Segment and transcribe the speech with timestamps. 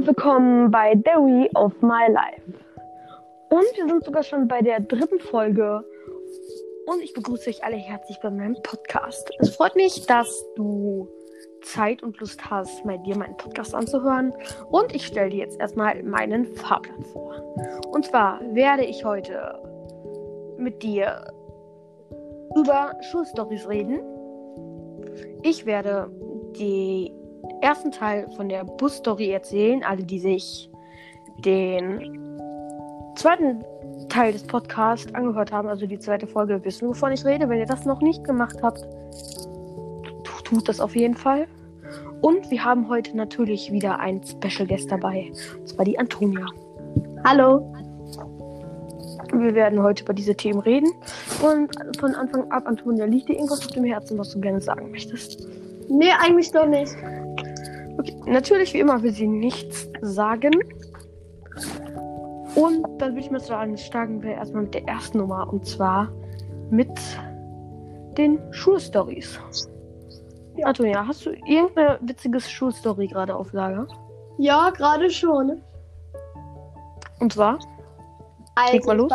[0.00, 2.40] und willkommen bei Dairy of My Life.
[3.50, 5.84] Und wir sind sogar schon bei der dritten Folge.
[6.86, 9.30] Und ich begrüße euch alle herzlich bei meinem Podcast.
[9.40, 10.26] Es freut mich, dass
[10.56, 11.06] du
[11.60, 14.32] Zeit und Lust hast, mal dir meinen Podcast anzuhören.
[14.70, 17.54] Und ich stelle dir jetzt erstmal meinen Fahrplan vor.
[17.92, 19.60] Und zwar werde ich heute
[20.56, 21.30] mit dir
[22.56, 24.00] über Schulstories reden.
[25.42, 26.10] Ich werde
[26.56, 27.12] die
[27.62, 30.70] ersten Teil von der Busstory erzählen, alle die sich
[31.44, 32.38] den
[33.16, 33.64] zweiten
[34.08, 37.48] Teil des Podcasts angehört haben, also die zweite Folge, wissen, wovon ich rede.
[37.48, 38.84] Wenn ihr das noch nicht gemacht habt,
[40.44, 41.46] tut das auf jeden Fall.
[42.20, 45.30] Und wir haben heute natürlich wieder einen Special Guest dabei.
[45.58, 46.44] Und zwar die Antonia.
[47.24, 47.72] Hallo.
[49.32, 50.90] Wir werden heute über diese Themen reden.
[51.40, 54.90] Und von Anfang ab, Antonia, liegt dir irgendwas auf dem Herzen, was du gerne sagen
[54.90, 55.46] möchtest?
[55.88, 56.94] Nee, eigentlich doch nicht.
[58.00, 60.52] Okay, natürlich, wie immer, will sie nichts sagen.
[62.54, 65.52] Und dann würde ich mal sagen, starten wir erstmal mit der ersten Nummer.
[65.52, 66.10] Und zwar
[66.70, 66.88] mit
[68.16, 69.38] den Schulstories.
[70.56, 70.68] Ja.
[70.68, 73.86] Antonia, hast du irgendeine witzige Schulstory gerade auf Lager?
[74.38, 75.60] Ja, gerade schon.
[77.18, 77.58] Und zwar?
[78.54, 79.12] Also, mal los.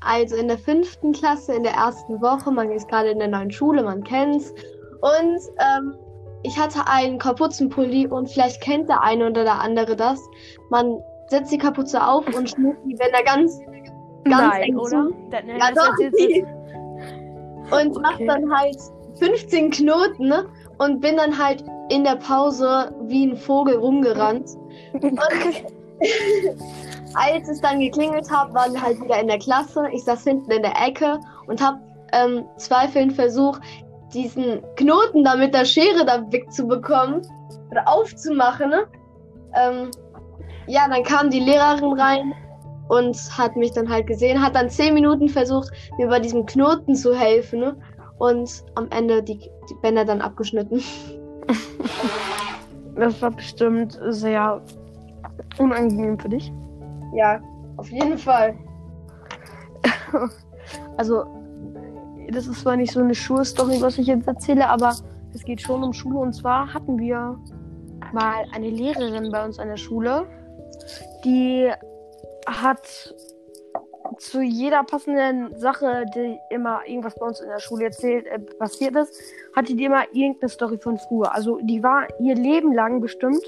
[0.00, 3.52] also in der fünften Klasse, in der ersten Woche, man ist gerade in der neuen
[3.52, 4.52] Schule, man kennt's.
[5.00, 5.94] Und ähm,
[6.46, 10.20] ich hatte einen Kapuzenpulli und vielleicht kennt der eine oder der andere das.
[10.70, 13.58] Man setzt die Kapuze auf und schnürt die, wenn er ganz,
[14.24, 14.88] ganz Nein, eng oder?
[14.88, 15.14] zu.
[15.32, 15.96] Ja, das doch.
[17.80, 18.00] Und Okay.
[18.00, 18.76] macht dann halt
[19.18, 20.46] 15 Knoten ne?
[20.78, 24.48] und bin dann halt in der Pause wie ein Vogel rumgerannt.
[25.00, 25.08] du-
[27.14, 29.88] Als es dann geklingelt hat, waren wir halt wieder in der Klasse.
[29.92, 31.78] Ich saß hinten in der Ecke und habe
[32.12, 33.60] ähm, zweifelnd versucht,
[34.12, 37.22] diesen Knoten da mit der Schere da wegzubekommen
[37.70, 38.70] oder aufzumachen.
[38.70, 38.86] Ne?
[39.54, 39.90] Ähm,
[40.66, 42.34] ja, dann kam die Lehrerin rein
[42.88, 46.94] und hat mich dann halt gesehen, hat dann zehn Minuten versucht, mir bei diesem Knoten
[46.94, 47.60] zu helfen.
[47.60, 47.76] Ne?
[48.18, 50.82] Und am Ende die, die Bänder dann abgeschnitten.
[52.96, 54.62] Das war bestimmt sehr
[55.58, 56.50] unangenehm für dich.
[57.14, 57.40] Ja,
[57.76, 58.54] auf jeden Fall.
[60.96, 61.24] Also,
[62.30, 64.94] das ist zwar nicht so eine Schulstory, was ich jetzt erzähle, aber
[65.34, 66.18] es geht schon um Schule.
[66.18, 67.38] Und zwar hatten wir
[68.12, 70.26] mal eine Lehrerin bei uns an der Schule,
[71.24, 71.70] die
[72.46, 73.14] hat
[74.18, 78.94] zu jeder passenden Sache, die immer irgendwas bei uns in der Schule erzählt, äh, passiert
[78.96, 79.20] ist,
[79.54, 81.34] hatte die immer irgendeine Story von früher.
[81.34, 83.42] Also die war ihr Leben lang bestimmt.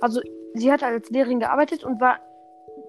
[0.00, 0.20] Also
[0.54, 2.20] sie hat als Lehrerin gearbeitet und war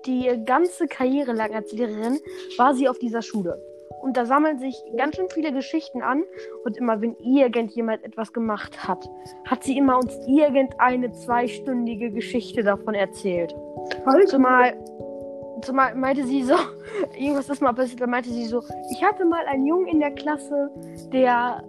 [0.06, 2.20] die ganze Karriere lang als Lehrerin
[2.58, 3.60] war sie auf dieser Schule.
[4.06, 6.22] Und da sammeln sich ganz schön viele Geschichten an.
[6.64, 9.10] Und immer, wenn irgendjemand etwas gemacht hat,
[9.50, 13.56] hat sie immer uns irgendeine zweistündige Geschichte davon erzählt.
[14.28, 14.78] Zumal,
[15.64, 16.54] zumal meinte sie so,
[17.18, 18.62] irgendwas ist mal passiert, da meinte sie so,
[18.92, 20.70] ich hatte mal einen Jungen in der Klasse,
[21.12, 21.64] der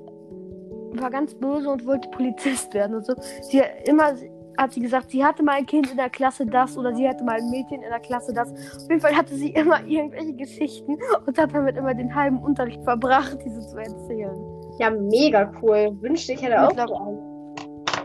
[0.93, 3.15] war ganz böse und wollte Polizist werden und so.
[3.41, 4.13] Sie immer
[4.59, 7.25] hat sie gesagt, sie hatte mal ein Kind in der Klasse das oder sie hatte
[7.25, 8.51] mal ein Mädchen in der Klasse das.
[8.53, 12.83] Auf jeden Fall hatte sie immer irgendwelche Geschichten und hat damit immer den halben Unterricht
[12.85, 14.37] verbracht, diese zu erzählen.
[14.79, 15.97] Ja, mega cool.
[16.01, 16.71] Wünschte ich hätte auch.
[16.71, 17.37] Mittler-.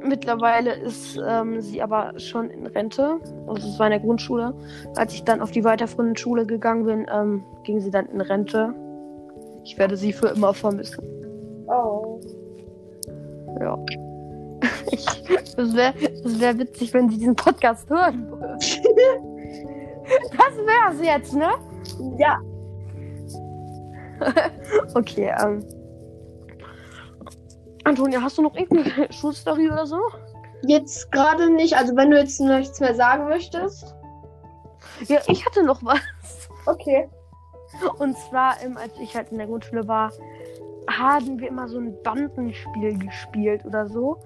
[0.04, 3.20] Mittlerweile ist ähm, sie aber schon in Rente.
[3.48, 4.54] Also es war in der Grundschule.
[4.96, 8.74] Als ich dann auf die weiterführende Schule gegangen bin, ähm, ging sie dann in Rente.
[9.64, 11.04] Ich werde sie für immer vermissen.
[11.68, 12.20] Oh.
[13.60, 13.78] Ja.
[14.92, 15.06] Ich,
[15.56, 15.94] das wäre
[16.24, 18.58] das wär witzig, wenn sie diesen Podcast hören würde.
[20.32, 21.52] Das wär's jetzt, ne?
[22.18, 22.40] Ja.
[24.94, 25.64] Okay, ähm.
[27.84, 30.00] Antonia, hast du noch irgendeine Schulstory oder so?
[30.64, 31.76] Jetzt gerade nicht.
[31.76, 33.96] Also wenn du jetzt nichts mehr sagen möchtest.
[35.08, 36.00] Ja, ich hatte noch was.
[36.66, 37.10] Okay.
[37.98, 40.12] Und zwar, ähm, als ich halt in der Grundschule war,
[40.90, 44.18] haben wir immer so ein Bandenspiel gespielt oder so.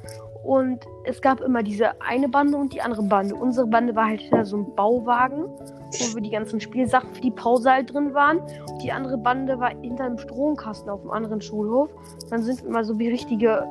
[0.46, 3.34] Und es gab immer diese eine Bande und die andere Bande.
[3.36, 7.32] Unsere Bande war halt hinter so ein Bauwagen, wo wir die ganzen Spielsachen für die
[7.32, 8.40] Pause halt drin waren.
[8.40, 11.90] Und die andere Bande war hinter einem Stromkasten auf dem anderen Schulhof.
[12.30, 13.68] Dann sind wir immer so wie richtige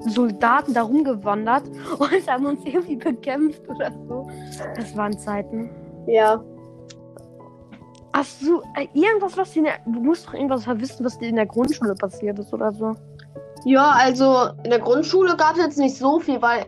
[0.00, 1.68] Soldaten da rumgewandert
[1.98, 4.28] und haben uns irgendwie bekämpft oder so.
[4.74, 5.70] Das waren Zeiten.
[6.08, 6.42] Ja.
[8.12, 11.28] Hast du äh, irgendwas, was dir in der, du musst doch irgendwas wissen, was dir
[11.28, 12.96] in der Grundschule passiert ist oder so?
[13.64, 16.66] Ja, also in der Grundschule gab es jetzt nicht so viel, weil.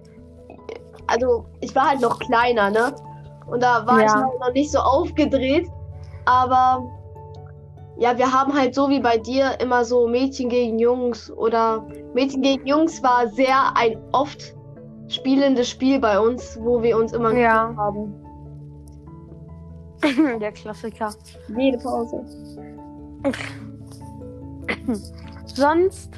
[1.07, 2.95] Also ich war halt noch kleiner, ne?
[3.47, 4.07] Und da war Ja.
[4.07, 5.69] ich noch nicht so aufgedreht.
[6.25, 6.83] Aber
[7.99, 12.43] ja, wir haben halt so wie bei dir immer so Mädchen gegen Jungs oder Mädchen
[12.43, 14.55] gegen Jungs war sehr ein oft
[15.09, 17.75] spielendes Spiel bei uns, wo wir uns immer Ja.
[17.77, 18.15] haben.
[20.41, 21.11] Der Klassiker.
[21.57, 22.25] Jede Pause.
[25.47, 26.11] Sonst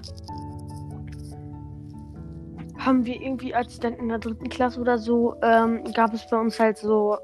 [2.87, 6.39] haben wir irgendwie, als dann in der dritten Klasse oder so, ähm, gab es bei
[6.39, 7.19] uns halt so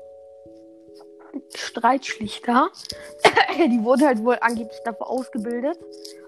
[1.54, 2.68] Streitschlichter.
[3.56, 5.78] Die wurden halt wohl angeblich dafür ausgebildet.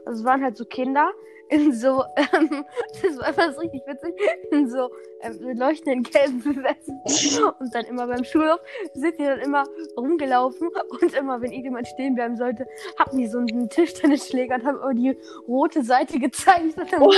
[0.07, 1.11] Also es waren halt so Kinder
[1.49, 2.65] in so, ähm,
[3.03, 4.15] das war einfach so richtig witzig,
[4.51, 7.45] in so ähm, leuchtenden gelben Westen.
[7.61, 8.61] Und dann immer beim Schulhof
[8.95, 9.65] sind die dann immer
[9.97, 10.69] rumgelaufen
[11.01, 12.67] und immer, wenn irgendjemand stehen bleiben sollte,
[12.99, 15.19] hatten die so einen Tischtennisschläger und haben immer die
[15.49, 17.13] rote Seite gezeigt und dann man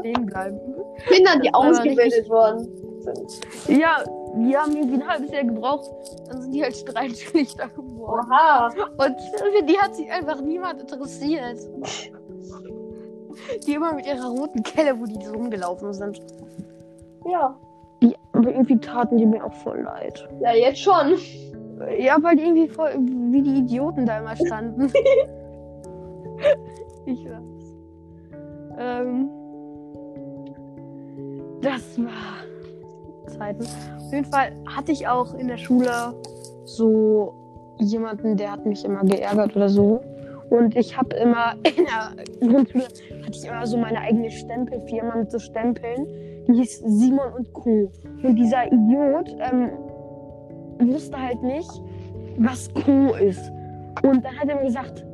[0.00, 0.58] stehen bleiben.
[1.08, 2.68] Kinder, die Das war ausgebildet worden
[3.00, 3.78] sind.
[3.80, 4.04] Ja,
[4.36, 5.90] die haben irgendwie ein halbes Jahr gebraucht,
[6.28, 8.28] dann sind die halt Streitschlichter geworden.
[8.30, 8.66] Oha.
[8.66, 11.58] Und für die hat sich einfach niemand interessiert.
[13.66, 16.20] Die immer mit ihrer roten Kelle, wo die so rumgelaufen sind.
[17.26, 17.56] Ja.
[18.02, 20.28] Die, aber irgendwie taten die mir auch voll leid.
[20.40, 21.18] Ja, jetzt schon.
[21.98, 24.92] Ja, weil die irgendwie voll wie die Idioten da immer standen.
[27.06, 27.42] ich weiß.
[28.78, 29.28] Ähm,
[31.62, 32.44] das war
[33.26, 33.64] Zeiten.
[33.64, 36.14] Auf jeden Fall hatte ich auch in der Schule
[36.64, 37.34] so
[37.78, 40.00] jemanden, der hat mich immer geärgert oder so.
[40.50, 45.30] Und ich habe immer in der Grundschule hatte ich immer so meine eigene Stempelfirma mit
[45.30, 46.06] so Stempeln.
[46.46, 47.90] Die hieß Simon und Co.
[48.22, 49.70] Und dieser Idiot ähm,
[50.80, 51.70] wusste halt nicht,
[52.38, 53.50] was Co ist.
[54.02, 55.04] Und dann hat er mir gesagt,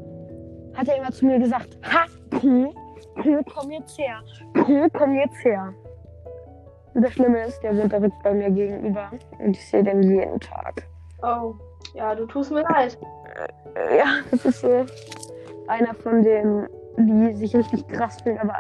[0.75, 2.75] hat er immer zu mir gesagt, ha, Co,
[3.15, 4.23] Co, komm jetzt her.
[4.55, 5.73] Co, komm jetzt her.
[6.95, 9.11] Und das Schlimme ist, der wohnt direkt bei mir gegenüber.
[9.39, 10.87] Und ich sehe den jeden Tag.
[11.23, 11.55] Oh.
[11.95, 12.99] Ja, du tust mir leid.
[13.97, 14.87] Ja, das ist so
[15.69, 16.67] einer von denen,
[16.97, 18.55] die sich richtig krass finden, aber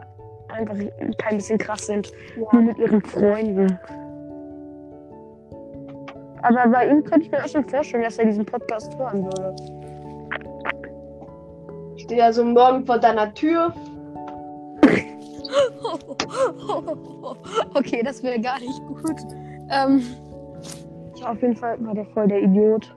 [0.53, 0.75] einfach
[1.19, 2.13] kein bisschen krass sind.
[2.37, 2.61] Nur Ja.
[2.61, 3.79] mit ihren Freunden.
[6.43, 9.57] Aber bei ihm könnte ich mir auch schon vorstellen, dass er diesen Podcast hören würde.
[11.97, 13.73] Ich stehe ja so morgen vor deiner Tür.
[17.75, 19.21] Okay, das wäre gar nicht gut.
[19.71, 20.03] Ähm,
[21.17, 22.95] ja, auf jeden Fall war der voll der Idiot.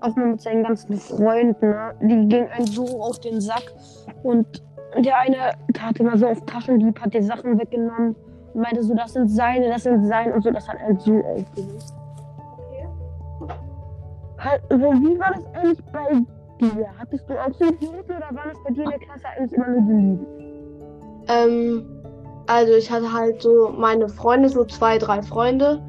[0.00, 1.68] Auch mal mit seinen ganzen Freunden.
[1.70, 1.94] Ne?
[2.00, 3.72] Die gingen einen so auf den Sack.
[4.22, 4.46] Und
[4.98, 8.16] der eine tat immer so auf Taschendieb, hat die Sachen weggenommen
[8.54, 10.50] und meinte so, das sind seine, das sind seine und so.
[10.50, 11.94] Das hat er so aufgelöst.
[14.38, 16.86] Halt, also, Wie war das eigentlich bei dir?
[16.98, 19.68] Hattest du auch so Idioten oder waren das bei dir in der Klasse eigentlich immer
[19.68, 20.26] nur die Lieben?
[21.28, 21.86] Ähm,
[22.46, 25.82] also ich hatte halt so meine Freunde, so zwei, drei Freunde.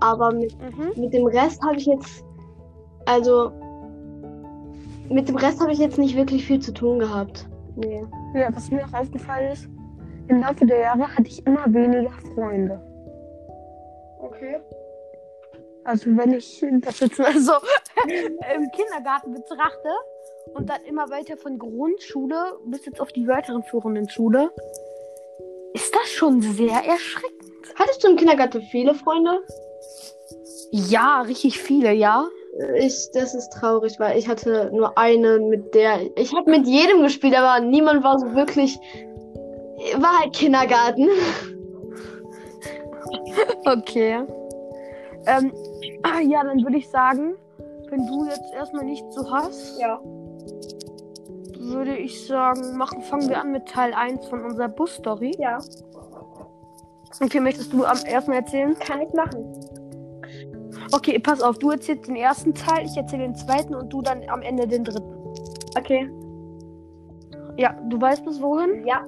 [0.00, 1.00] Aber mit, Mhm.
[1.00, 2.22] mit dem Rest habe ich jetzt,
[3.06, 3.52] also
[5.08, 7.46] mit dem Rest habe ich jetzt nicht wirklich viel zu tun gehabt.
[7.76, 8.04] Nee.
[8.34, 9.68] Ja, was mir auch aufgefallen ist,
[10.28, 12.80] im Laufe der Jahre hatte ich immer weniger Freunde.
[14.20, 14.60] Okay.
[15.84, 17.52] Also wenn ich das jetzt mal so
[18.12, 19.88] im Kindergarten betrachte
[20.54, 24.50] und dann immer weiter von Grundschule bis jetzt auf die weiterführenden Schule,
[25.74, 27.52] ist das schon sehr erschreckend.
[27.76, 29.38] Hattest du im Kindergarten viele Freunde?
[30.72, 32.26] Ja, richtig viele, ja.
[32.78, 37.02] Ich, das ist traurig, weil ich hatte nur eine, mit der ich habe mit jedem
[37.02, 38.78] gespielt, aber niemand war so wirklich.
[39.98, 41.08] War halt Kindergarten.
[43.66, 44.20] Okay.
[45.26, 45.52] Ähm,
[46.02, 47.34] ah, ja, dann würde ich sagen,
[47.90, 50.00] wenn du jetzt erstmal nichts so hast, Ja.
[51.58, 55.34] würde ich sagen, machen, fangen wir an mit Teil 1 von unserer Bus-Story.
[55.38, 55.58] Ja,
[57.22, 58.76] Okay, möchtest du am ersten erzählen?
[58.78, 59.44] kann ich machen.
[60.92, 64.22] Okay, pass auf, du erzählst den ersten Teil, ich erzähle den zweiten und du dann
[64.28, 65.14] am Ende den dritten.
[65.76, 66.10] Okay.
[67.58, 68.86] Ja, du weißt bis wohin?
[68.86, 69.04] Ja.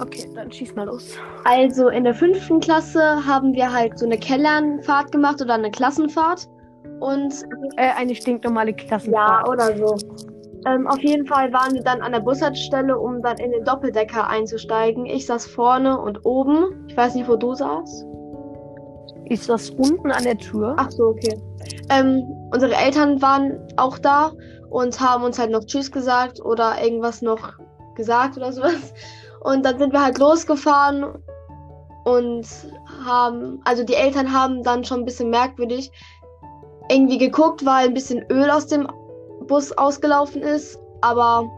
[0.00, 1.16] Okay, dann schieß mal los.
[1.44, 6.48] Also in der fünften Klasse haben wir halt so eine Kellernfahrt gemacht oder eine Klassenfahrt.
[7.00, 7.34] Und
[7.76, 9.48] Äh, eine stinknormale ja, Klassenfahrt.
[9.48, 9.96] oder so.
[10.66, 14.28] Ähm, auf jeden Fall waren wir dann an der Bushaltestelle, um dann in den Doppeldecker
[14.28, 15.06] einzusteigen.
[15.06, 16.86] Ich saß vorne und oben.
[16.88, 18.06] Ich weiß nicht, wo du saßt.
[19.26, 20.74] Ist das unten an der Tür?
[20.78, 21.40] Ach so, okay.
[21.90, 24.32] Ähm, unsere Eltern waren auch da
[24.70, 27.54] und haben uns halt noch Tschüss gesagt oder irgendwas noch
[27.94, 28.94] gesagt oder sowas.
[29.40, 31.04] Und dann sind wir halt losgefahren
[32.04, 32.46] und
[33.04, 35.90] haben, also die Eltern haben dann schon ein bisschen merkwürdig
[36.88, 38.86] irgendwie geguckt, weil ein bisschen Öl aus dem
[39.46, 40.78] Bus ausgelaufen ist.
[41.00, 41.50] Aber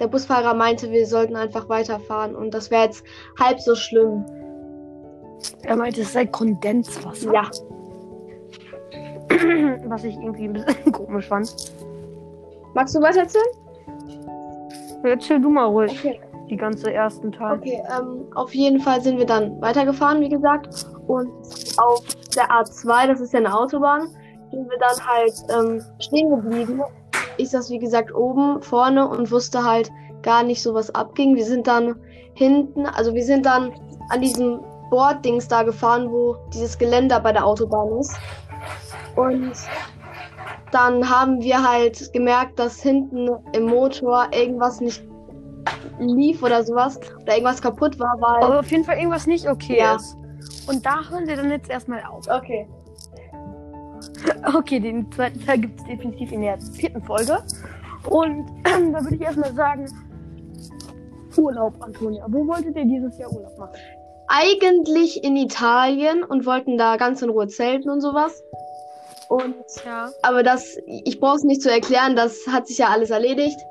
[0.00, 3.04] der Busfahrer meinte, wir sollten einfach weiterfahren und das wäre jetzt
[3.38, 4.24] halb so schlimm.
[5.62, 7.32] Er meinte, es sei Kondenswasser.
[7.32, 7.50] Ja.
[9.88, 11.54] Was ich irgendwie ein bisschen komisch fand.
[12.74, 13.44] Magst du weiter erzählen?
[15.02, 16.20] Erzähl du mal ruhig Okay.
[16.48, 17.58] die ganze ersten Teil.
[17.58, 20.86] Okay, ähm, auf jeden Fall sind wir dann weitergefahren, wie gesagt.
[21.06, 21.30] Und
[21.76, 22.02] auf
[22.34, 24.08] der A2, das ist ja eine Autobahn,
[24.50, 26.82] sind wir dann halt ähm, stehen geblieben.
[27.36, 29.90] Ich saß, wie gesagt, oben vorne und wusste halt
[30.22, 31.36] gar nicht so, was abging.
[31.36, 31.96] Wir sind dann
[32.34, 33.72] hinten, also wir sind dann
[34.10, 34.60] an diesem
[34.94, 38.14] Borddings da gefahren, wo dieses Geländer bei der Autobahn ist.
[39.16, 39.52] Und
[40.70, 45.02] dann haben wir halt gemerkt, dass hinten im Motor irgendwas nicht
[45.98, 48.44] lief oder sowas oder irgendwas kaputt war, weil.
[48.44, 49.96] Aber auf jeden Fall irgendwas nicht okay Ja.
[49.96, 50.16] ist.
[50.68, 52.28] Und da hören wir dann jetzt erstmal auf.
[52.28, 52.68] Okay.
[54.54, 57.38] Okay, den zweiten Teil gibt es definitiv in der vierten Folge.
[58.08, 59.86] Und da würde ich erstmal sagen,
[61.36, 62.24] Urlaub, Antonia.
[62.28, 63.74] Wo wolltet ihr dieses Jahr Urlaub machen?
[64.28, 68.42] Eigentlich in Italien und wollten da ganz in Ruhe zelten und sowas.
[69.28, 69.54] Und
[69.84, 70.10] Ja.
[70.22, 73.58] aber das, ich brauche es nicht zu erklären, das hat sich ja alles erledigt.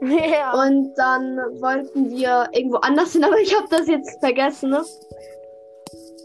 [0.00, 0.52] Ja.
[0.52, 4.70] Und dann wollten wir irgendwo anders hin, aber ich habe das jetzt vergessen.
[4.70, 4.82] Ne?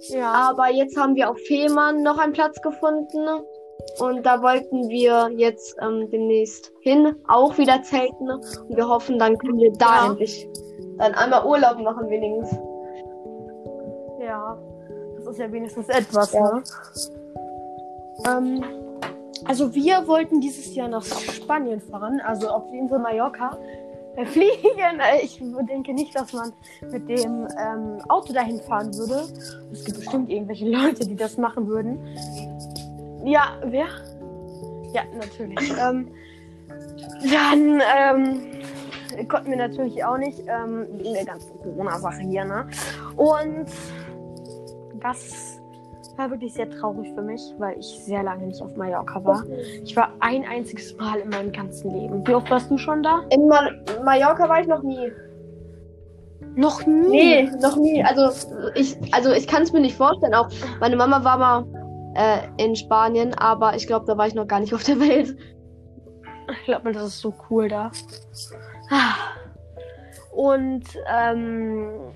[0.09, 0.31] ja.
[0.33, 3.25] Aber jetzt haben wir auf Fehmarn noch einen Platz gefunden.
[3.99, 8.29] Und da wollten wir jetzt ähm, demnächst hin, auch wieder zelten.
[8.29, 10.07] Und wir hoffen, dann können wir da Ja.
[10.11, 10.45] endlich
[10.97, 12.59] dann einmal Urlaub machen, wenigstens.
[15.29, 16.41] Ist ja wenigstens etwas, Ja.
[16.53, 16.63] ne?
[18.27, 18.63] Ähm,
[19.45, 23.57] also wir wollten dieses Jahr nach Spanien fahren, also auf die Insel Mallorca.
[24.15, 24.49] äh, Fliegen.
[25.23, 26.51] Ich denke nicht, dass man
[26.91, 29.23] mit dem ähm, Auto dahin fahren würde.
[29.71, 31.99] Es gibt bestimmt irgendwelche Leute, die das machen würden.
[33.23, 33.87] Ja, wer?
[34.93, 35.71] Ja, natürlich.
[35.79, 36.07] ähm,
[37.31, 42.67] dann ähm, konnten wir natürlich auch nicht, ähm, wegen der ganzen Corona-Sache hier, ne?
[43.15, 43.67] Und
[44.99, 45.59] das
[46.17, 49.43] war wirklich sehr traurig für mich, weil ich sehr lange nicht auf Mallorca war.
[49.83, 52.27] Ich war ein einziges Mal in meinem ganzen Leben.
[52.27, 53.21] Wie oft warst du schon da?
[53.29, 53.69] In Ma
[54.03, 55.11] Mallorca war ich noch nie.
[56.55, 57.09] Noch nie.
[57.09, 58.03] Nee, noch nie.
[58.03, 58.29] Also
[58.75, 60.33] ich, also ich kann es mir nicht vorstellen.
[60.33, 60.49] Auch
[60.81, 61.65] meine Mama war mal
[62.15, 65.37] äh, in Spanien, aber ich glaube, da war ich noch gar nicht auf der Welt.
[66.51, 67.91] Ich glaube, das ist so cool da.
[68.89, 69.15] Ah.
[70.35, 72.11] Und ähm,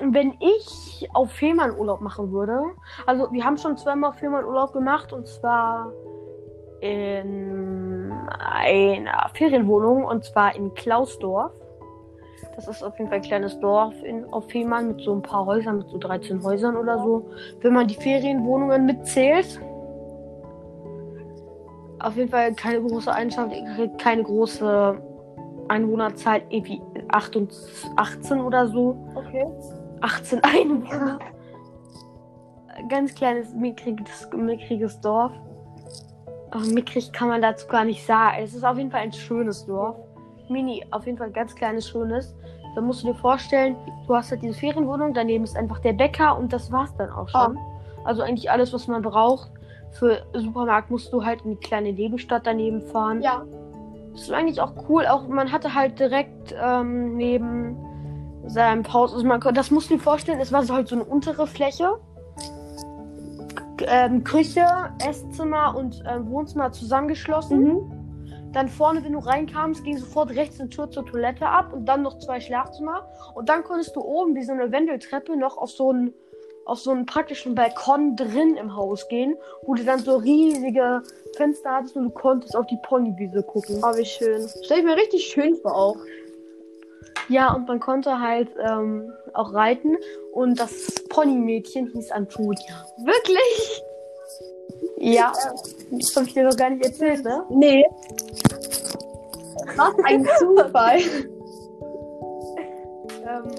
[0.00, 2.62] wenn ich auf Fehmarn Urlaub machen würde,
[3.06, 5.92] also wir haben schon zweimal auf Fehmarn Urlaub gemacht und zwar
[6.80, 11.52] in einer Ferienwohnung und zwar in Klausdorf.
[12.56, 15.46] Das ist auf jeden Fall ein kleines Dorf in, auf Fehmarn mit so ein paar
[15.46, 17.30] Häusern, mit so 13 Häusern oder so.
[17.60, 19.60] Wenn man die Ferienwohnungen mitzählt.
[21.98, 23.54] Auf jeden Fall keine große Eigenschaft,
[23.98, 25.00] keine große
[25.68, 27.54] Einwohnerzahl, irgendwie 8 und
[27.96, 28.96] 18 oder so.
[29.14, 29.46] Okay.
[30.04, 31.18] 18 Einwohner.
[32.90, 35.32] Ganz kleines, mickriges, mickriges Dorf.
[36.50, 38.36] Aber mickrig kann man dazu gar nicht sagen.
[38.42, 39.96] Es ist auf jeden Fall ein schönes Dorf.
[40.50, 42.36] Mini, auf jeden Fall ganz kleines, schönes.
[42.74, 46.36] Da musst du dir vorstellen, du hast halt diese Ferienwohnung, daneben ist einfach der Bäcker
[46.36, 47.58] und das war's dann auch schon.
[48.04, 49.50] Also eigentlich alles, was man braucht.
[49.92, 53.22] Für Supermarkt musst du halt in die kleine Nebenstadt daneben fahren.
[53.22, 53.44] Ja.
[54.12, 55.06] Das ist eigentlich auch cool.
[55.06, 57.78] Auch man hatte halt direkt ähm, neben
[58.46, 61.04] seinem Haus, also man, das musst du dir vorstellen, es war so halt so eine
[61.04, 61.98] untere Fläche.
[63.76, 64.66] K ähm, Küche,
[65.04, 67.64] Esszimmer und ähm, Wohnzimmer zusammengeschlossen.
[67.64, 68.04] Mhm.
[68.52, 72.02] Dann vorne, wenn du reinkamst, ging sofort rechts eine Tür zur Toilette ab und dann
[72.02, 73.08] noch zwei Schlafzimmer.
[73.34, 76.14] Und dann konntest du oben wie so eine Wendeltreppe noch auf so einen,
[76.64, 79.36] auf so einen praktischen Balkon drin im Haus gehen,
[79.66, 81.02] wo du dann so riesige
[81.36, 83.82] Fenster hattest und du konntest auf die Ponywiese gucken.
[83.82, 84.46] Oh, wie schön.
[84.62, 85.96] Stell ich mir richtig schön vor auch.
[87.28, 89.96] Ja, und man konnte halt ähm, auch reiten
[90.32, 92.86] und das Ponymädchen hieß Antonia.
[92.98, 93.82] Wirklich?
[94.98, 95.32] Ja,
[95.90, 97.44] das habe ich dir noch gar nicht erzählt, ne?
[97.50, 97.84] Nee.
[99.76, 101.00] Was ein Zufall.
[103.26, 103.50] Ähm,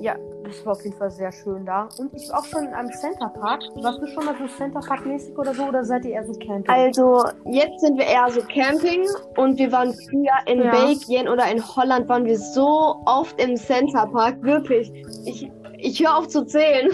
[0.00, 1.88] ja, das war auf jeden Fall sehr schön da.
[1.98, 3.62] Und ich war auch schon in einem Center Park.
[3.82, 5.64] Warst du schon mal so Center Park mäßig oder so?
[5.64, 6.68] Oder seid ihr eher so Camping?
[6.68, 9.06] Also, jetzt sind wir eher so Camping
[9.36, 10.70] und wir waren früher in Ja.
[10.70, 14.42] Belgien oder in Holland waren wir so oft im Center Park.
[14.42, 14.92] Wirklich.
[15.24, 16.90] Ich, ich höre auf zu zählen.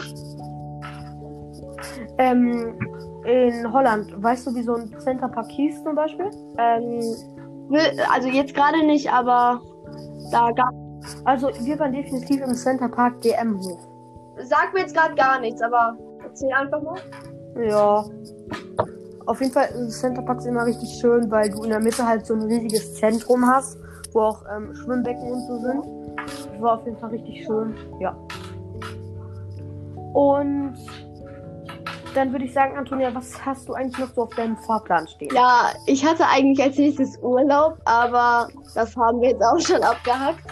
[2.19, 2.79] ähm,
[3.25, 6.31] in Holland, weißt du, wie so ein Center Park hieß zum Beispiel?
[6.59, 7.01] Ähm,
[8.13, 9.61] also jetzt gerade nicht, aber
[10.33, 10.73] da gab
[11.25, 13.81] Also, wir waren definitiv im Center Park DM-Hof.
[14.45, 16.99] Sag mir jetzt gerade gar nichts, aber erzähl einfach mal.
[17.57, 18.05] Ja.
[19.27, 22.25] Auf jeden Fall ist Center Park immer richtig schön, weil du in der Mitte halt
[22.25, 23.79] so ein riesiges Zentrum hast,
[24.13, 25.85] wo auch ähm, Schwimmbecken und so sind.
[26.17, 27.75] Das war auf jeden Fall richtig schön.
[28.01, 28.17] Ja.
[30.15, 30.75] Und
[32.15, 35.35] dann würde ich sagen, Antonia, was hast du eigentlich noch so auf deinem Fahrplan stehen?
[35.35, 40.45] Ja, ich hatte eigentlich als nächstes Urlaub, aber das haben wir jetzt auch schon abgehackt.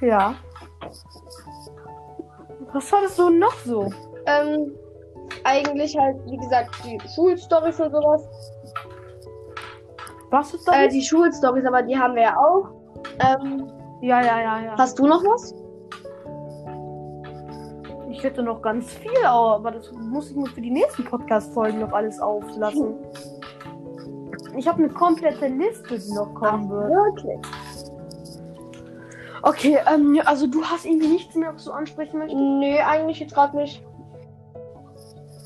[0.00, 0.34] Ja.
[2.72, 3.90] Was hattest du noch so?
[4.26, 4.72] Ähm,
[5.44, 8.28] eigentlich halt, wie gesagt, die Schulstories und sowas.
[10.30, 10.76] Was ist das?
[10.76, 12.68] Äh, die Schulstories, aber die haben wir ja auch.
[13.20, 14.74] Ähm, ja, ja, ja, ja.
[14.76, 15.54] hast du noch was?
[18.10, 21.92] Ich hätte noch ganz viel, aber das muss ich mir für die nächsten Podcast-Folgen noch
[21.92, 22.94] alles auflassen.
[24.56, 26.90] Ich habe eine komplette Liste, die noch kommen wird.
[26.90, 27.38] Wirklich?
[29.42, 32.40] Okay, ähm, also du hast irgendwie nichts mehr, was du ansprechen möchtest?
[32.40, 33.82] Nee, eigentlich jetzt gerade nicht.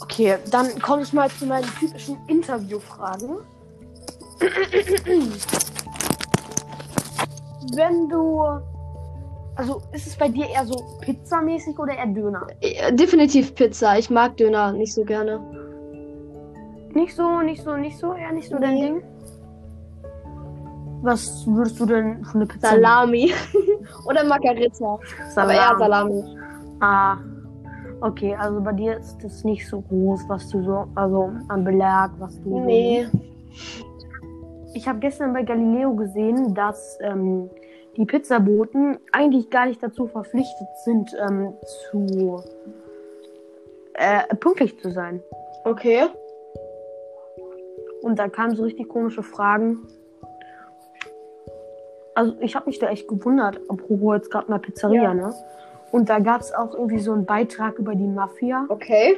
[0.00, 3.36] Okay, dann komme ich mal zu meinen typischen Interviewfragen.
[7.74, 8.42] Wenn du.
[9.54, 12.46] Also ist es bei dir eher so pizzamäßig oder eher Döner?
[12.60, 13.98] Äh, Definitiv Pizza.
[13.98, 15.40] Ich mag Döner nicht so gerne.
[16.94, 18.80] Nicht so, nicht so, nicht so, eher nicht so dein Nee.
[18.86, 19.02] Ding?
[21.02, 22.68] Was würdest du denn für eine Pizza?
[22.70, 23.32] Salami.
[24.06, 24.98] Oder Margarita.
[25.36, 26.22] Aber eher Salami.
[26.80, 27.16] Ah.
[28.00, 32.10] Okay, also bei dir ist das nicht so groß, was du so, also am Belag,
[32.18, 32.50] was du.
[32.50, 33.06] so- Nee.
[34.74, 37.50] Ich habe gestern bei Galileo gesehen, dass ähm,
[37.96, 41.52] die Pizzaboten eigentlich gar nicht dazu verpflichtet sind, ähm,
[41.90, 42.42] zu
[43.94, 45.22] äh, pünktlich zu sein.
[45.64, 46.06] Okay.
[48.02, 49.78] Und da kamen so richtig komische Fragen.
[52.14, 55.14] Also ich habe mich da echt gewundert, apropos jetzt gerade mal Pizzeria, Ja.
[55.14, 55.32] ne?
[55.92, 59.16] Und da gab es auch irgendwie so einen Beitrag über die Mafia, Okay.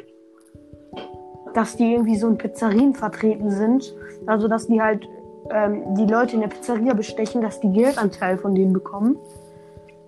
[1.55, 3.95] dass die irgendwie so in Pizzerien vertreten sind.
[4.27, 5.09] Also dass die halt
[5.51, 9.17] ähm, die Leute in der Pizzeria bestechen, dass die Geldanteil von denen bekommen.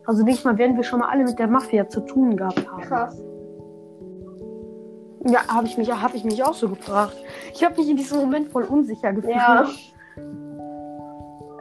[0.06, 2.66] Also denke ich mal, werden wir schon mal alle mit der Mafia zu tun gehabt
[2.70, 2.82] haben.
[2.82, 3.22] Krass.
[5.28, 7.16] Ja, habe ich mich, hab ich mich auch so gefragt.
[7.52, 9.34] Ich habe mich in diesem Moment voll unsicher gefühlt.
[9.34, 9.66] Ja.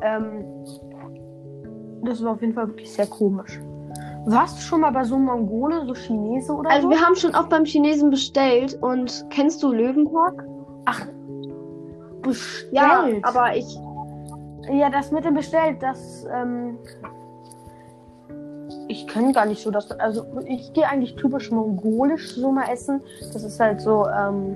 [0.04, 0.46] Ähm,
[2.06, 3.60] das war auf jeden Fall wirklich sehr komisch.
[4.28, 6.90] Warst du schon mal bei so einem Mongole, so Chinese oder Also so?
[6.90, 10.44] wir haben schon oft beim Chinesen bestellt und kennst du Löwenpark?
[10.86, 11.06] Ach,
[12.22, 12.72] bestellt.
[12.74, 13.78] Ja, aber ich.
[14.72, 16.80] Ja, das mit dem bestellt, das, ähm,
[18.88, 23.02] ich kann gar nicht so das, also ich gehe eigentlich typisch mongolisch so mal essen.
[23.32, 24.56] Das ist halt so, ähm,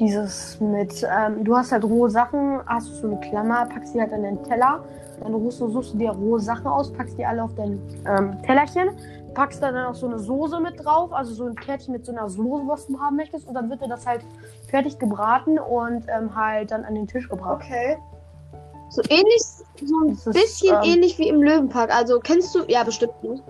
[0.00, 4.00] dieses mit, ähm, du hast halt rohe Sachen, hast du so eine Klammer, packst die
[4.00, 4.82] halt an den Teller,
[5.22, 8.42] dann rufst du, suchst du dir rohe Sachen aus, packst die alle auf dein ähm,
[8.42, 8.90] Tellerchen,
[9.34, 12.12] packst da dann auch so eine Soße mit drauf, also so ein Kärtchen mit so
[12.12, 14.22] einer Soße, was du haben möchtest, und dann wird dir das halt
[14.68, 17.62] fertig gebraten und ähm, halt dann an den Tisch gebracht.
[17.62, 17.98] Okay.
[18.90, 19.42] So ähnlich,
[19.80, 21.94] so ein Das ist, bisschen ähm, ähnlich wie im Löwenpark.
[21.94, 22.64] Also kennst du.
[22.68, 23.42] Ja, bestimmt nicht.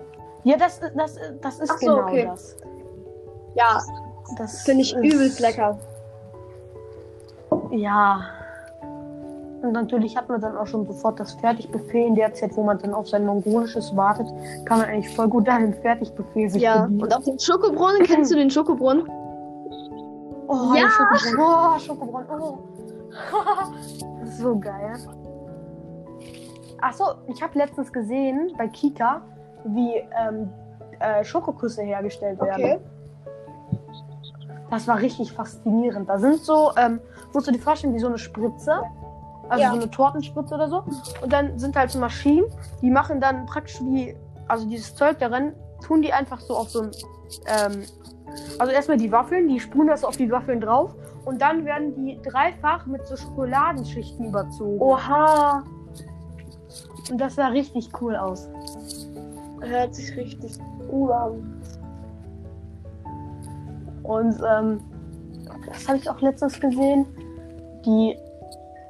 [0.45, 2.27] Ja, das, das, das ist so, genau okay.
[2.29, 2.55] das.
[3.55, 3.81] Ja,
[4.37, 5.77] Das finde ich übelst lecker.
[7.71, 8.21] Ja.
[9.63, 12.77] Und natürlich hat man dann auch schon sofort das Fertigbuffet in der Zeit, wo man
[12.79, 14.27] dann auf sein Mongolisches wartet,
[14.65, 16.81] kann man eigentlich voll gut dann ein Fertigbuffet sich Ja.
[16.81, 17.01] bedienen.
[17.03, 19.09] Und auf den Schokobrunnen, kennst du den Schokobrunnen?
[20.45, 20.87] Oh, Ja.
[20.89, 21.39] Schokobrunnen.
[21.39, 22.27] Oh, Schokobrunnen.
[22.39, 22.57] Oh.
[24.19, 24.93] Das ist so geil.
[26.81, 29.21] Achso, ich habe letztens gesehen bei Kika,
[29.63, 30.49] wie ähm,
[30.99, 32.81] äh, Schokoküsse hergestellt werden.
[34.69, 36.09] Das war richtig faszinierend.
[36.09, 36.99] Da sind so, ähm,
[37.33, 38.81] musst du dir vorstellen, wie so eine Spritze.
[39.53, 39.69] Also Ja.
[39.69, 40.83] so eine Tortenspritze oder so.
[41.21, 42.45] Und dann sind halt so Maschinen,
[42.81, 44.15] die machen dann praktisch wie,
[44.47, 45.53] also dieses Zeug darin,
[45.85, 46.91] tun die einfach so auf so ein,
[47.45, 47.83] ähm,
[48.57, 50.95] also erstmal die Waffeln, die sprühen das auf die Waffeln drauf.
[51.25, 54.81] Und dann werden die dreifach mit so Schokoladenschichten überzogen.
[54.81, 55.63] Oha.
[57.11, 58.49] Und das sah richtig cool aus.
[59.61, 60.57] Hört sich richtig
[60.91, 61.61] cool an.
[64.01, 64.81] Und ähm,
[65.67, 67.05] das habe ich auch letztens gesehen.
[67.85, 68.17] Die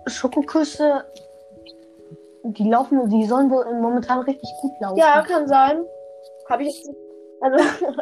[0.07, 1.05] Schokoküsse,
[2.43, 4.97] die laufen, die sollen wohl momentan richtig gut laufen.
[4.97, 5.85] Ja, kann sein.
[6.49, 6.91] Habe ich jetzt.
[7.41, 7.63] Also,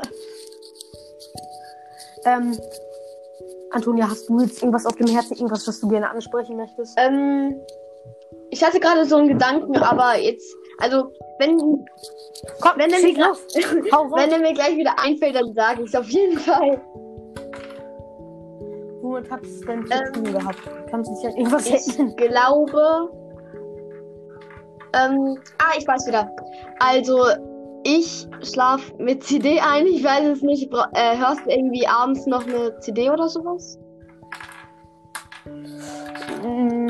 [2.26, 2.58] Ähm,
[3.72, 6.98] Antonia, hast du jetzt irgendwas auf dem Herzen, irgendwas, was du gerne ansprechen möchtest?
[6.98, 7.60] ähm,
[8.50, 11.58] ich hatte gerade so einen Gedanken, aber jetzt, also, wenn,
[12.60, 16.10] Komm, wenn er mir wenn er mir gleich wieder einfällt, dann sage ich es auf
[16.10, 16.82] jeden Fall.
[19.22, 20.60] Womit hat es denn zu Ähm, tun gehabt?
[20.90, 22.16] Kannst du dich an irgendwas Ich erinnern?
[22.16, 23.10] glaube.
[24.94, 26.30] Ähm, ah, ich weiß wieder.
[26.80, 27.24] Also,
[27.84, 29.86] ich schlaf mit CD ein.
[29.88, 30.72] Ich weiß es nicht.
[30.74, 33.78] Äh, hörst du irgendwie abends noch eine CD oder sowas?
[36.44, 36.88] Mm,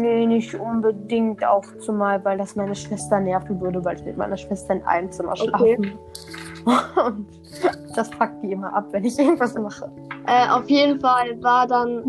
[0.00, 4.36] Nee, nicht unbedingt auch zumal, weil das meine Schwester nerven würde, weil ich mit meiner
[4.36, 5.76] Schwester in einem Zimmer Okay.
[5.76, 5.98] schlafen.
[7.06, 7.26] Und
[7.94, 9.90] das packt die immer ab, wenn ich irgendwas mache.
[10.26, 12.04] Äh, auf jeden Fall war dann,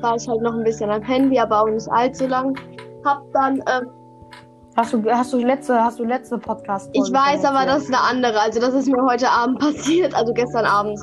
[0.00, 2.58] war ich halt noch ein bisschen am Handy, aber auch nicht allzu lang.
[3.04, 3.90] Hab dann, ähm,
[4.76, 6.90] Hast du, hast du letzte, hast du letzte Podcast?
[6.92, 8.38] ich weiß aber, das ist eine andere.
[8.38, 11.00] Also, das ist mir heute Abend passiert, also gestern Abend.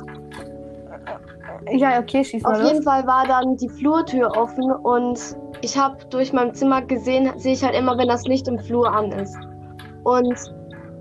[1.72, 2.70] Ja, okay, schieß mal Auf los.
[2.70, 5.18] jeden Fall war dann die Flurtür offen und
[5.62, 8.92] ich habe durch mein Zimmer gesehen, sehe ich halt immer, wenn das Licht im Flur
[8.92, 9.36] an ist.
[10.04, 10.38] Und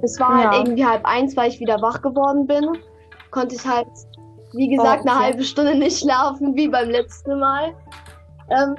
[0.03, 0.49] es war Ja.
[0.51, 2.67] halt irgendwie halb eins, weil ich wieder wach geworden bin.
[3.31, 3.87] Konnte ich halt,
[4.53, 5.25] wie gesagt, Oh, eine okay.
[5.25, 7.73] halbe Stunde nicht schlafen, wie beim letzten Mal.
[8.49, 8.75] Ähm,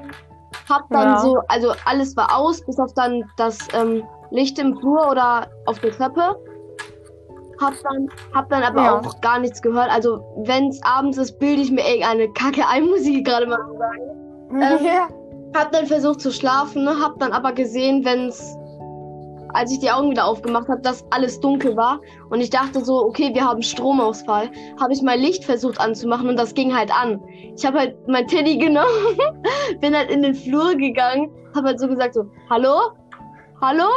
[0.68, 1.16] hab dann Ja.
[1.18, 5.78] so, also alles war aus, bis auf dann das ähm, Licht im Flur oder auf
[5.80, 6.36] der Treppe.
[7.60, 9.00] Hab dann, hab dann aber Ja.
[9.00, 9.90] auch gar nichts gehört.
[9.90, 14.50] Also, wenn es abends ist, bilde ich mir irgendeine kacke Einmusik gerade mal sagen.
[14.62, 15.10] ähm.
[15.56, 16.96] Hab dann versucht zu schlafen, ne?
[17.00, 18.56] hab dann aber gesehen, wenn's,
[19.54, 22.00] als ich die Augen wieder aufgemacht habe, dass alles dunkel war.
[22.30, 24.50] Und ich dachte so, okay, wir haben Stromausfall.
[24.80, 27.22] Habe ich mein Licht versucht anzumachen und das ging halt an.
[27.56, 29.16] Ich habe halt mein Teddy genommen,
[29.80, 32.76] bin halt in den Flur gegangen, habe halt so gesagt so, hallo?
[33.60, 33.88] Hallo?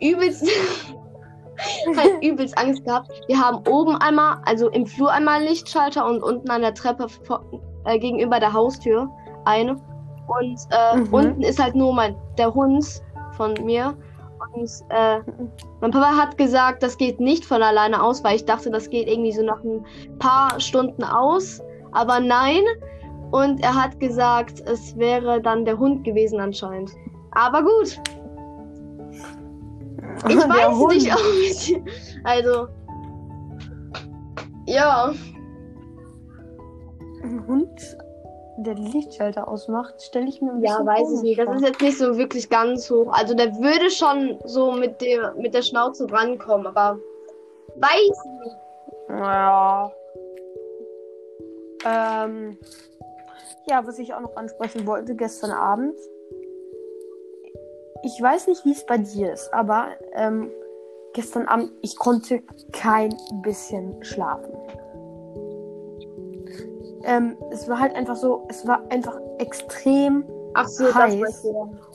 [0.00, 0.44] Übelst,
[1.96, 3.08] halt übelst Angst gehabt.
[3.28, 7.08] Wir haben oben einmal, also im Flur einmal einen Lichtschalter und unten an der Treppe
[7.08, 7.44] vor,
[7.84, 9.08] äh, gegenüber der Haustür
[9.44, 9.76] eine.
[10.26, 11.12] Und äh, Mhm.
[11.12, 12.84] unten ist halt nur mein, der Hund
[13.36, 13.94] von mir.
[14.52, 15.20] Und äh,
[15.80, 19.08] mein Papa hat gesagt, das geht nicht von alleine aus, weil ich dachte, das geht
[19.08, 19.84] irgendwie so nach ein
[20.18, 21.62] paar Stunden aus.
[21.92, 22.62] Aber nein.
[23.30, 26.90] Und er hat gesagt, es wäre dann der Hund gewesen anscheinend.
[27.30, 27.98] Aber gut,
[30.28, 30.94] ich Der weiß Hund.
[30.94, 31.82] nicht, ob ich.
[32.24, 32.68] Also.
[34.66, 35.12] Ja.
[37.22, 37.96] Ein Hund,
[38.62, 41.38] der die Lichtschalter ausmacht, stelle ich mir ein Ja, bisschen weiß ich nicht.
[41.38, 41.56] Das vor.
[41.56, 43.12] ist jetzt nicht so wirklich ganz hoch.
[43.12, 46.98] Also der würde schon so mit der mit der Schnauze drankommen, aber
[47.76, 48.56] weiß nicht.
[49.08, 49.92] Ja.
[51.84, 52.58] Ähm,
[53.66, 55.96] ja, was ich auch noch ansprechen wollte, gestern Abend.
[58.04, 60.50] Ich weiß nicht, wie es bei dir ist, aber ähm,
[61.12, 64.52] gestern Abend, ich konnte kein bisschen schlafen.
[67.04, 71.46] Ähm, es war halt einfach so, es war einfach extrem Ach so, Heiß.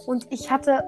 [0.05, 0.83] und ich hatte,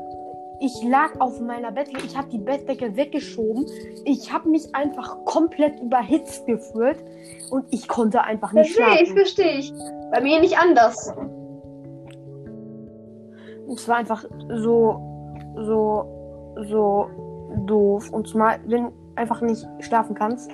[0.60, 3.66] ich lag auf meiner Bettdecke, ich habe die Bettdecke weggeschoben,
[4.06, 6.98] ich habe mich einfach komplett überhitzt gefühlt
[7.52, 9.18] und ich konnte einfach nicht Verstehe ich, schlafen.
[9.18, 9.74] verstehe ich.
[10.12, 11.14] Bei mir nicht anders.
[13.74, 15.00] Es war einfach so,
[15.56, 17.08] so, so
[17.68, 18.10] doof.
[18.12, 20.50] Und zumal, wenn du einfach nicht schlafen kannst,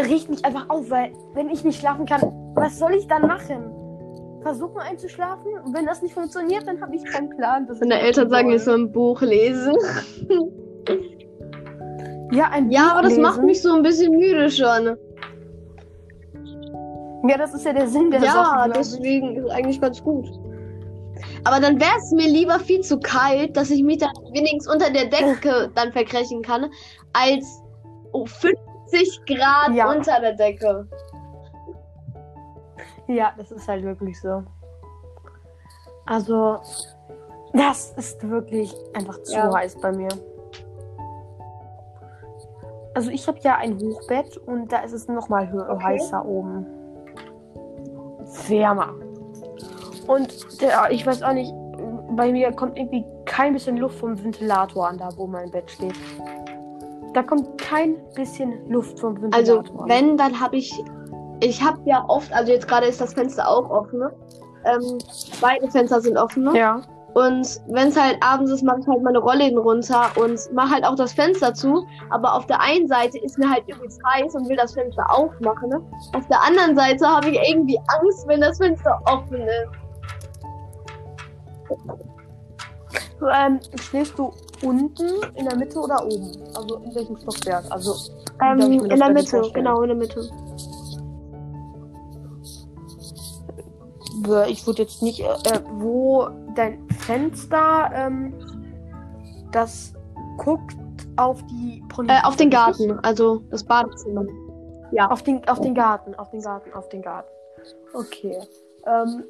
[0.00, 2.20] riecht mich einfach auf, weil wenn ich nicht schlafen kann,
[2.54, 3.72] was soll ich dann machen?
[4.42, 7.66] Versuchen einzuschlafen und wenn das nicht funktioniert, dann habe ich keinen Plan.
[7.68, 9.74] was Meine Eltern sagen, ich soll ein Buch lesen.
[12.32, 13.46] Ja, ein Ja, Buch aber das macht lesen.
[13.46, 14.96] mich so ein bisschen müde schon.
[17.28, 18.68] Ja, das ist ja der Sinn der Ja, Sache.
[18.68, 18.74] ich.
[18.76, 20.26] deswegen ist eigentlich ganz gut.
[21.44, 24.90] Aber dann wäre es mir lieber viel zu kalt, dass ich mich dann wenigstens unter
[24.90, 26.66] der Decke dann verkrechen kann,
[27.12, 27.62] als
[28.12, 28.26] oh,
[28.88, 29.90] 50 Grad Ja.
[29.90, 30.86] unter der Decke.
[33.08, 34.42] Ja, das ist halt wirklich so.
[36.06, 36.58] Also,
[37.52, 39.52] das ist wirklich einfach zu Ja.
[39.52, 40.08] heiß bei mir.
[42.94, 45.84] Also ich habe ja ein Hochbett und da ist es noch mal hö- Okay.
[45.84, 46.66] heißer oben.
[48.48, 48.94] Wärmer.
[50.06, 51.52] Und der, ich weiß auch nicht,
[52.16, 55.94] bei mir kommt irgendwie kein bisschen Luft vom Ventilator an, da wo mein Bett steht.
[57.16, 59.88] Da kommt kein bisschen Luft vom Also, Ventilator an.
[59.88, 60.70] wenn, dann habe ich.
[61.40, 64.12] Ich habe ja oft, also jetzt gerade ist das Fenster auch offen, ne?
[64.66, 64.98] Ähm,
[65.40, 66.58] beide Fenster sind offen, ne?
[66.58, 66.82] Ja.
[67.14, 70.84] Und wenn es halt abends ist, mache ich halt meine Rollläden runter und mache halt
[70.84, 71.86] auch das Fenster zu.
[72.10, 75.70] Aber auf der einen Seite ist mir halt übelst heiß und will das Fenster aufmachen.
[75.70, 75.80] Ne?
[76.14, 79.70] Auf der anderen Seite habe ich irgendwie Angst, wenn das Fenster offen ist.
[83.34, 84.30] Ähm, schläfst du
[84.62, 86.32] unten, in der Mitte oder oben?
[86.54, 87.64] Also in welchem Stockwerk?
[87.70, 87.94] Also
[88.42, 90.28] Ähm, in der Mitte, genau, in der Mitte.
[94.28, 98.34] äh, ich würde jetzt nicht, äh, wo dein Fenster, ähm,
[99.52, 99.92] das
[100.38, 100.76] guckt
[101.16, 102.50] auf die Äh, auf den?
[102.50, 104.24] Garten, also das Badezimmer.
[104.92, 105.10] Ja.
[105.10, 107.28] Auf den, auf den Garten, auf den Garten, auf den Garten.
[107.94, 108.38] Okay.
[108.86, 109.24] Ähm,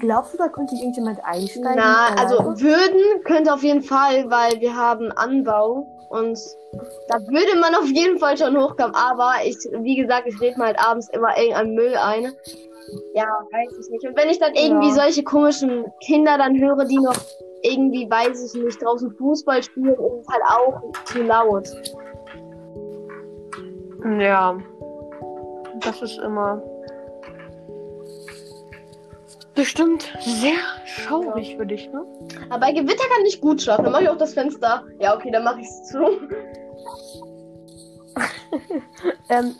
[0.00, 1.74] glaubst du, da könnte irgendjemand einsteigen?
[1.76, 6.38] Na, also würden könnte auf jeden Fall, weil wir haben Anbau und
[7.08, 8.94] da würde man auf jeden Fall schon hochkommen.
[8.94, 12.32] Aber ich, wie gesagt, ich rede mal halt abends immer irgendein Müll ein.
[13.14, 14.06] Ja, weiß ich nicht.
[14.06, 14.94] Und wenn ich dann irgendwie Ja.
[14.94, 17.16] solche komischen Kinder dann höre, die noch
[17.62, 21.68] irgendwie, weiß ich nicht, draußen Fußball spielen, ist es halt auch zu laut.
[24.20, 24.56] Ja.
[25.80, 26.62] Das ist immer.
[29.58, 32.04] Bestimmt sehr schaurig für dich, ne?
[32.48, 33.82] Aber bei Gewitter kann ich gut schlafen.
[33.82, 34.84] Dann mache ich auch das Fenster.
[35.00, 35.98] Ja, okay, dann mache ich es zu.
[39.28, 39.56] ähm,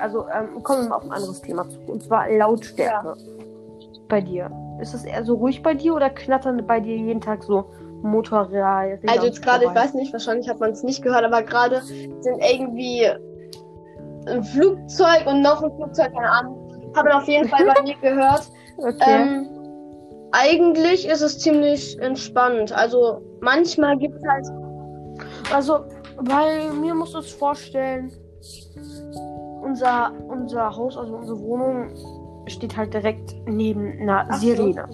[0.00, 1.78] also ähm, kommen wir mal auf ein anderes Thema zu.
[1.86, 3.14] Und zwar Lautstärke.
[4.08, 4.50] Bei dir.
[4.80, 7.66] Ist es eher so ruhig bei dir oder knattern bei dir jeden Tag so
[8.02, 8.98] Motorräder?
[9.06, 12.40] Also jetzt gerade, ich weiß nicht, wahrscheinlich hat man es nicht gehört, aber gerade sind
[12.40, 13.08] irgendwie
[14.26, 16.92] ein Flugzeug und noch ein Flugzeug, keine Ahnung.
[16.96, 18.50] Haben auf jeden Fall bei mir gehört.
[18.76, 18.94] Okay.
[19.00, 19.48] Ähm,
[20.32, 22.72] eigentlich ist es ziemlich entspannt.
[22.72, 24.46] Also manchmal gibt es halt.
[25.52, 25.84] Also,
[26.22, 28.12] bei mir musst du es vorstellen,
[29.62, 31.94] unser, unser Haus, also unsere Wohnung,
[32.46, 34.40] steht halt direkt neben einer Ach so.
[34.46, 34.88] Sirene.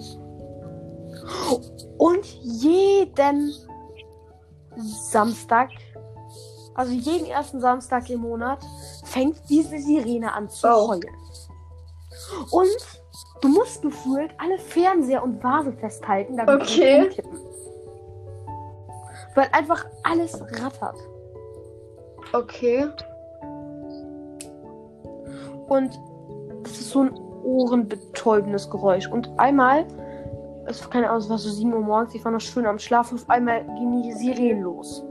[1.97, 3.51] Und jeden
[4.77, 5.69] Samstag,
[6.75, 8.59] also jeden ersten Samstag im Monat,
[9.05, 10.89] fängt diese Sirene an zu Oh.
[10.89, 11.15] heulen.
[12.51, 13.00] Und
[13.41, 17.01] du musst gefühlt alle Fernseher und Vasen festhalten, damit Okay.
[17.01, 17.23] die nicht.
[19.35, 20.97] Weil einfach alles rattert.
[22.33, 22.87] Okay.
[25.67, 25.99] Und
[26.63, 29.07] das ist so ein ohrenbetäubendes Geräusch.
[29.07, 29.85] Und einmal,
[30.65, 32.77] es war keine Ahnung, es war so 7 Uhr morgens, ich war noch schön am
[32.77, 35.03] Schlafen, auf einmal ging die Sirene los.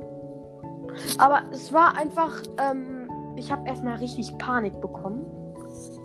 [1.19, 5.25] Aber es war einfach, ähm, ich habe erstmal richtig Panik bekommen.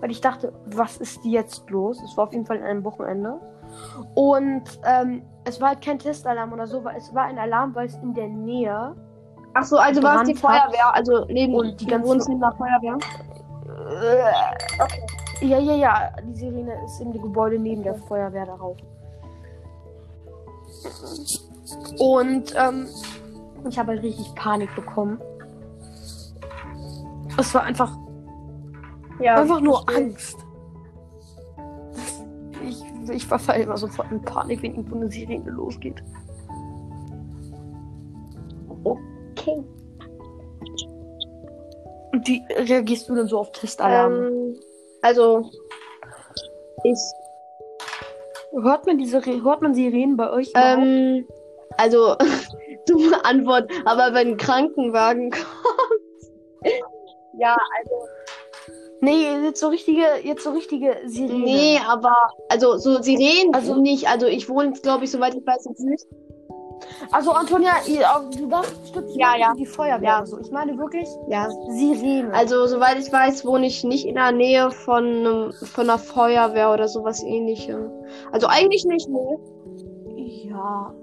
[0.06, 2.00] Weil ich dachte, was ist jetzt los?
[2.04, 3.39] Es war auf jeden Fall in einem Wochenende.
[4.13, 7.88] Und ähm, es war halt kein Testalarm oder so, weil es war ein Alarm, weil
[7.88, 8.96] es in der Nähe
[9.56, 10.36] Ach so, also war es die.
[10.36, 12.98] Feuerwehr, also neben Und die ganzen- neben der Feuerwehr.
[15.41, 16.12] Äh, Ja, ja, ja.
[16.24, 18.78] Die Sirene ist im Gebäude neben der Feuerwehr darauf.
[21.98, 22.88] Und ähm,
[23.68, 25.20] ich habe halt richtig Panik bekommen.
[27.39, 27.98] Es war einfach,
[29.19, 29.36] Ja.
[29.36, 30.06] einfach nur verstehe.
[30.06, 30.38] Angst.
[32.67, 36.04] Ich, ich verfalle immer sofort in Panik, wenn irgendwo eine Sirene losgeht.
[38.84, 39.63] Okay.
[42.12, 44.28] Und wie reagierst du denn so auf Testalarme?
[44.28, 44.60] Ähm,
[45.01, 45.49] also
[46.84, 46.97] ich
[48.63, 50.49] hört man diese, hört man Sirenen bei euch?
[50.49, 50.82] überhaupt?
[50.82, 51.28] ähm,
[51.78, 52.15] also
[52.88, 56.73] dumme Antwort, aber wenn ein Krankenwagen kommt.
[57.38, 58.08] ja, also
[59.06, 61.44] nee, jetzt so richtige, jetzt so richtige Sirenen.
[61.44, 62.13] nee, aber
[62.50, 64.08] also so Sirenen Also- nicht.
[64.10, 66.06] Also ich wohne, glaube ich, soweit ich weiß jetzt nicht.
[67.12, 67.72] Also Antonia,
[68.38, 69.54] du darfst nicht Ja, ja.
[69.58, 70.18] die Feuerwehr Ja.
[70.18, 70.39] oder so.
[70.39, 71.50] Ich meine wirklich Ja.
[71.70, 72.34] Sirene.
[72.34, 76.74] Also soweit ich weiß, wohne ich nicht in der Nähe von einem, von einer Feuerwehr
[76.74, 77.89] oder sowas ähnlichem.
[78.34, 79.39] Also eigentlich nicht, ne?
[80.50, 80.94] ja.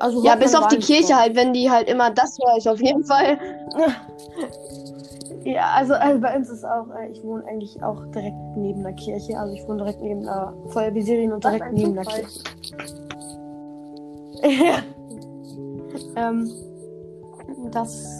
[0.00, 1.14] Also Ja, bis auf die Kirche so.
[1.16, 3.38] halt, wenn die halt immer das höre ich auf jeden Fall.
[5.44, 8.92] Ja, also, also bei uns ist auch, äh, ich wohne eigentlich auch direkt neben der
[8.94, 9.38] Kirche.
[9.38, 12.04] Also ich wohne direkt neben der Feuerwehrserien und direkt neben der.
[12.04, 12.40] Kirche.
[14.40, 14.78] Ja.
[16.16, 16.48] ähm,
[17.72, 18.18] das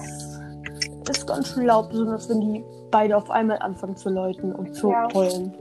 [1.09, 4.91] ist ganz schön laut, besonders wenn die beide auf einmal anfangen zu läuten und zu
[4.91, 5.07] Ja.
[5.15, 5.55] heulen.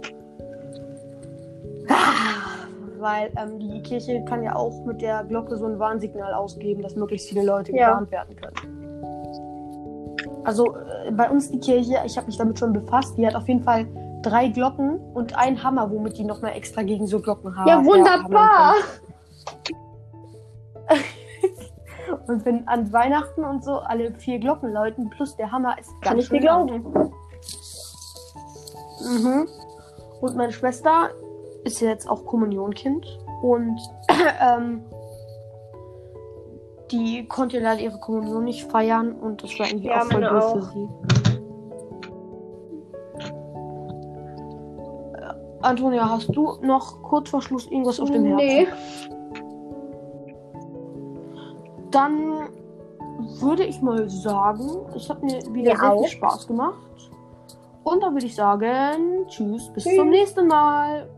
[1.90, 2.66] Ah,
[3.00, 6.96] Weil ähm, die Kirche kann ja auch mit der Glocke so ein Warnsignal ausgeben, dass
[6.96, 7.90] möglichst viele Leute Ja.
[7.92, 8.87] gewarnt werden können.
[10.48, 13.50] Also äh, bei uns die Kirche, ich habe mich damit schon befasst, die hat auf
[13.50, 13.86] jeden Fall
[14.24, 17.68] drei Glocken und einen Hammer, womit die nochmal extra gegen so Glocken haben.
[17.68, 18.76] Ja, wunderbar.
[22.28, 26.18] Und wenn an Weihnachten und so alle vier Glocken läuten, plus der Hammer ist Kann
[26.18, 26.68] ich dir laut.
[26.68, 27.12] glauben.
[29.02, 29.48] Mhm.
[30.22, 31.10] Und meine Schwester
[31.66, 33.06] ist ja jetzt auch Kommunionkind
[33.42, 33.78] und
[34.42, 34.84] ähm,
[36.92, 40.52] die konnte leider ihre Kommunion nicht feiern und das war irgendwie Ja, auch voll doof
[40.54, 40.88] für sie.
[45.14, 48.38] Äh, Antonia, hast du noch kurz vor Schluss irgendwas auf dem Herzen?
[48.38, 48.68] Nee.
[51.92, 52.50] Dann
[53.40, 56.02] würde ich mal sagen, es hat mir wieder Mir sehr auch.
[56.02, 56.76] viel Spaß gemacht.
[57.84, 59.96] Und dann würde ich sagen, tschüss, bis Tschüss.
[59.96, 61.10] zum nächsten Mal.